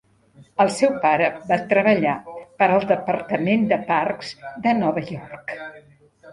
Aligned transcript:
El 0.63 0.69
seu 0.77 0.95
pare 1.03 1.27
va 1.51 1.59
treballar 1.73 2.15
per 2.63 2.69
al 2.79 2.89
Departament 2.95 3.69
de 3.75 3.81
Parcs 3.93 4.35
de 4.67 4.77
Nova 4.83 5.09
York. 5.15 5.59